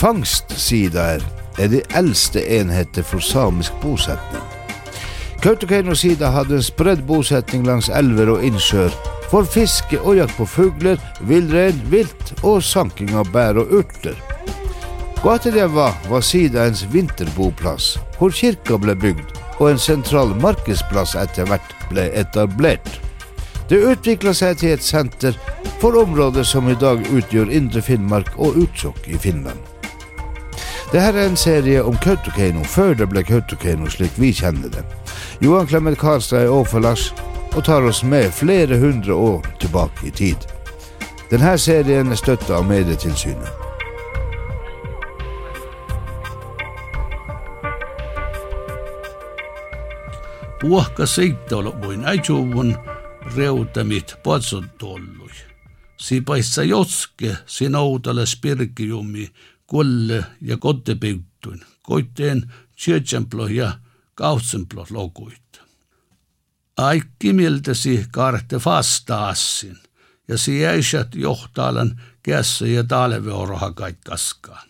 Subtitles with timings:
[0.00, 1.20] Fangstsidaer
[1.60, 4.44] er de eldste enheter for samisk bosetning.
[5.44, 8.94] Kautokeino-sida hadde en spredd bosetning langs elver og innsjøer
[9.28, 10.96] for fiske og jakt på fugler,
[11.28, 14.16] villrein, vilt og sanking av bær og urter.
[15.20, 22.06] Guateljeva var sidaens vinterboplass, hvor kirka ble bygd og en sentral markedsplass etter hvert ble
[22.16, 22.88] etablert.
[23.68, 25.36] Det utvikla seg til et senter
[25.82, 29.60] for områder som i dag utgjør Indre Finnmark og Utsjokk i Finland.
[30.90, 34.80] Dette er en serie om Kautokeino før det ble Kautokeino slik vi kjenner det.
[35.38, 36.82] Johan Clement Karlstad er overfor
[37.54, 40.46] og tar oss med flere hundre år tilbake i tid.
[41.30, 43.52] Denne serien er støtta av Medietilsynet.
[50.60, 52.74] Puhka seittolo voin äitsuvun
[53.36, 55.30] reutamit patsotollui.
[56.00, 59.28] Sipaissa jotske sinoutale spirkiumi
[59.70, 61.60] kulle ja kottepiuttuin.
[61.82, 62.52] Koitteen
[62.84, 63.78] tjötsemplo ja
[64.14, 65.60] kautsemplo lokuit.
[66.76, 69.78] Aikki miltäsi karte vastaassin
[70.28, 74.68] ja siäisät johtaalan kässä ja talveoroha kaikkaskaan.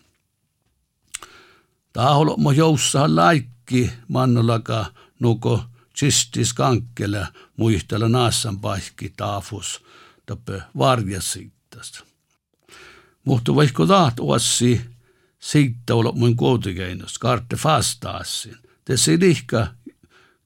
[1.93, 4.85] Taholo mo joussahan laikki mannolaka
[5.19, 5.63] nuko
[5.93, 9.83] Tsistis kankkele muistella naassan paikki taafus
[10.25, 12.03] tappe varjasittasta.
[13.25, 14.90] Mutta vaikka taat uassi
[15.41, 18.57] siitä olla mun kotikeinos, karte fastaassin.
[18.85, 19.67] Te sidihka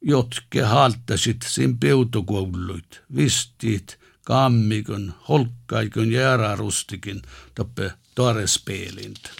[0.01, 7.21] jotke haltasit sin peutokouluit, vistit, kammikon, holkkaikon ja ärarustikin
[7.55, 9.31] tappe tuorespeelint.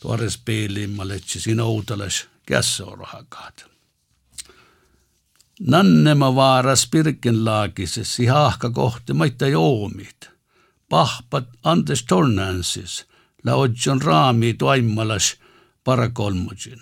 [0.00, 3.66] Tuorespeelin mä letsi siinä outales kässorhakaat.
[5.60, 10.30] Nannema vaaras Pirkenlaagisessa hahka kohti maita joomit.
[10.88, 13.06] Pahpat antes tornansis,
[13.46, 15.34] la odjon raami toimalas
[15.84, 16.80] parakolmujin.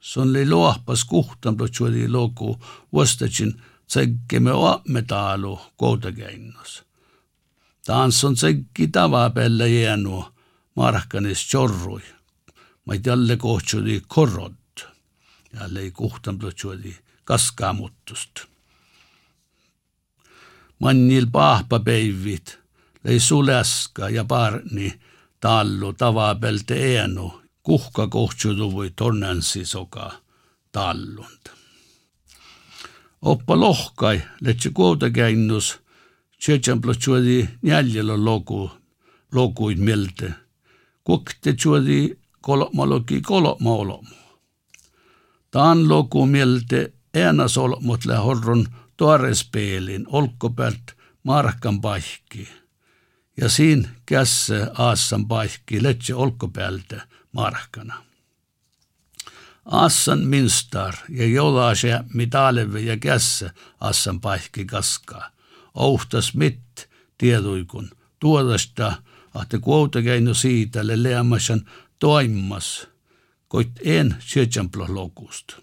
[0.00, 2.58] Son li luohpas kuhtan plotsuoli loku
[2.92, 6.82] vuostacin tsekkeme oametalu koutakäinnos.
[7.86, 10.24] Taans on tsekki tavapelle jäänu
[10.76, 12.02] marhkanis chorrui.
[12.84, 14.52] Ma jälle kohtsuli korrod.
[15.54, 18.40] Jälle ei kuhtan plotsuoli kaskaamutust.
[20.78, 22.58] Mannil pahpapäivit
[23.04, 25.00] lei suleska ja parni
[25.42, 27.26] tallu tavapelte eenu
[27.66, 30.12] kuhka kohtsudu või tornansi soka
[30.72, 31.50] tallund.
[33.22, 35.78] Oppa lohkai letse kuuta käinnus
[36.38, 38.70] tšetšamplotsuodi jäljellä logu,
[39.34, 40.34] loguid meelde.
[41.04, 44.16] Kukte tsuodi kolmalogi kolmaolomu.
[45.50, 48.66] Taan logu meelde äänasolmutle horron
[48.96, 52.61] tuorespeelin olkkopält markan paikki.
[53.36, 58.04] Ja siin kässe aassan paikki letse olkkopäältä markana.
[59.64, 65.30] Aassan minstar ja joulaase mitaleve ja kässä aassan paikki kaskaa.
[65.74, 66.88] Ouhtas mit
[67.18, 69.02] tieduikun tuodasta,
[69.34, 72.88] ahte kuouta käinu siitä le leamasan toimmas,
[73.48, 75.56] koit en syötsämplo lokusta.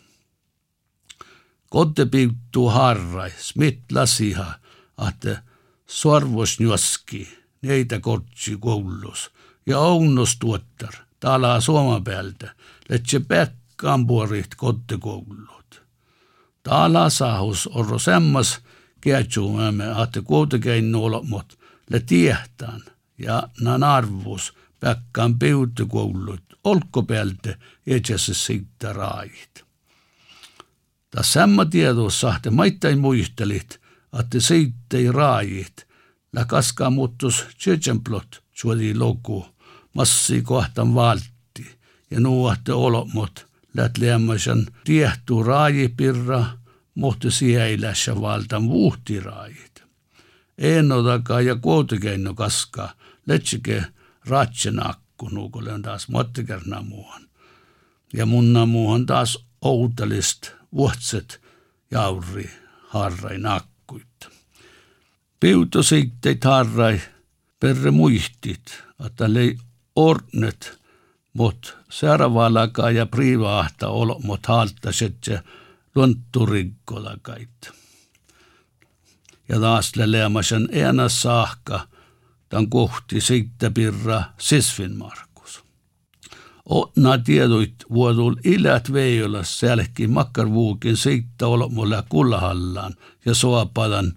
[1.70, 4.54] Kottepivtuu harrai, smit lasiha,
[4.98, 5.40] ahte
[5.88, 9.32] sorvosnjoski, neitä kortsi koulus
[9.66, 12.56] ja onnos tuottar, tala Suoma pealtä,
[12.90, 15.84] letse päkkampuorit kottekoulut.
[16.64, 18.60] Tala sahus orro semmas
[19.02, 21.60] keatsuumämme, ahte kuitenkin nuolomot,
[21.90, 22.82] le tiehtään
[23.18, 29.66] ja nan arvus päkkään piutukoulut, olko pealtä etsässä siitä raait.
[31.12, 33.82] Ta samma tiedus sahte maittain muistelit,
[34.20, 35.89] että seittei raajit,
[36.34, 39.46] la kaska muuttus tjötsemplot suoli loku,
[39.94, 41.80] massi kohtan valtti,
[42.12, 46.46] ja nuohte olomot, lät liemmaisen tiehtu raajipirra,
[46.96, 49.84] mutta sielässä valtan vuhtiraajit.
[50.58, 52.90] Ennotaka ja kuotekeino kaska,
[53.26, 53.84] letsike
[54.26, 57.22] ratsenakku, nuukolle on taas mottikerna muuhan.
[58.14, 61.42] Ja munna muuhan taas outalist vuotset
[61.92, 62.50] jauri
[62.88, 64.39] harrai nakkuit.
[65.40, 67.02] Piuto siitteit harrai
[67.60, 69.58] perre muistit, että lei
[69.96, 70.80] ornet
[71.34, 75.44] mut sääravalakaa ja privaahta olo mut haltaset ja
[75.96, 77.72] luontturikkolakait.
[79.50, 81.88] Ja taas leamasen ena saakka
[82.50, 85.30] tämän kohti siitä pirra Sisfinmark.
[86.70, 92.96] Otna tieduit vuodul ilät veijolas sälki makkarvuukin siitä olmulle kullahallaan
[93.26, 94.14] ja soapadan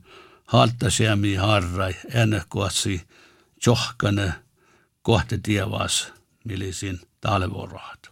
[0.52, 3.06] haltasiemi harrai ennen kuassi
[3.66, 4.32] johkane
[5.02, 6.12] kohte tievas
[6.44, 8.10] millisin talvorohat.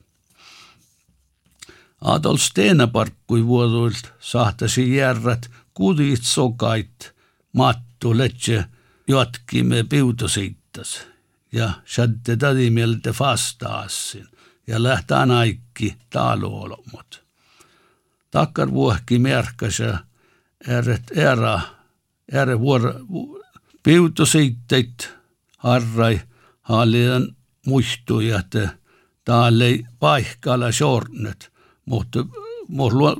[2.00, 7.14] Adolf Steenaparkkui vuoduilt sahtasi järrät kudit sokait
[7.52, 8.64] mattu letse
[9.08, 11.06] jatkimme piutosittas
[11.52, 14.28] ja sätte tadi mieltä vastaassin
[14.66, 17.25] ja lähtään aikki taaluolomot.
[18.31, 19.98] Takkar vuohki merkkäsä
[20.69, 21.60] ääret ära,
[23.82, 25.19] piutusiitteet
[25.59, 26.21] harrai
[26.61, 27.37] haalien
[27.67, 28.47] muistujat
[29.25, 31.53] taalei paikkaalla sornet,
[31.87, 32.19] mutta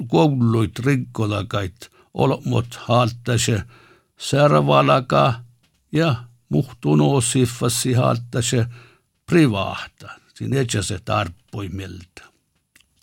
[0.09, 3.63] kouluit rikkolakait olmot haaltase
[4.19, 5.35] servalaka
[5.93, 6.15] ja
[6.49, 8.67] muhtunut siffassi haaltase
[9.27, 10.11] privahta.
[10.35, 12.23] Siinä etsä se tarppui miltä.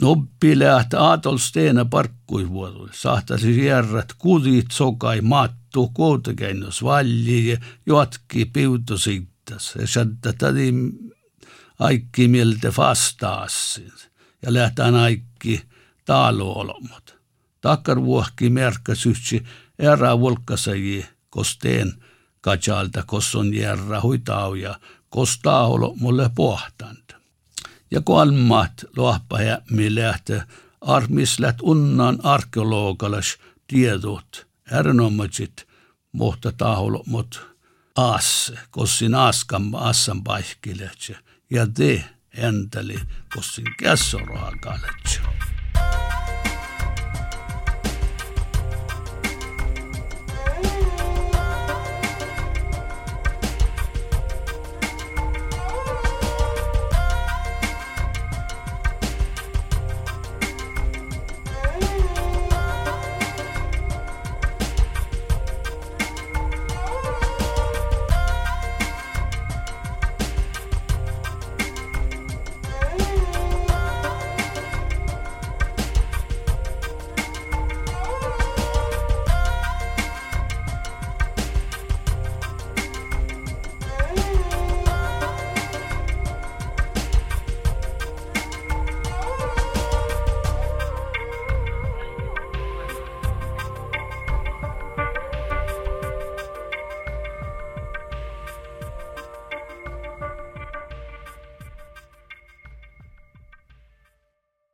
[0.02, 9.76] Noppi lähti Aatolsteena parkkuivuodolle, sahtasi järrät kudit sokai maat mattu koutakennus valli ja jatki piutusittas.
[9.80, 10.74] Ja sättä tädi
[11.80, 13.92] aikki miltä vastaassin.
[14.42, 15.62] Ja lähtään aikki
[16.06, 17.18] taaluolomot.
[17.62, 19.44] Takkar vuohki merkkäsyhtsi
[19.80, 21.94] erä volkkasaji kosteen
[22.42, 24.80] kajalta kosson järra huitau ja
[25.10, 27.16] kostaa olo mulle pohtant.
[27.92, 29.38] Ja kolmat lohpa
[29.72, 30.44] mi lähtee
[30.82, 33.38] armislät unnan arkeologalas
[33.68, 35.67] tiedot erinomaisesti
[36.18, 37.40] mohta tahol mot
[37.96, 41.12] as, kossin askan assan paikkilet
[41.50, 42.04] ja te
[42.34, 43.00] enteli
[43.34, 45.22] kossin kässoraa kalet.